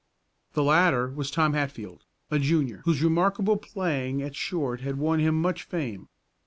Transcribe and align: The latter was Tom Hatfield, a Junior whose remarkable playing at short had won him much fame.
The 0.53 0.63
latter 0.63 1.09
was 1.11 1.29
Tom 1.29 1.53
Hatfield, 1.53 2.05
a 2.31 2.39
Junior 2.39 2.81
whose 2.85 3.03
remarkable 3.03 3.55
playing 3.55 4.23
at 4.23 4.35
short 4.35 4.81
had 4.81 4.97
won 4.97 5.19
him 5.19 5.39
much 5.39 5.61
fame. 5.61 6.07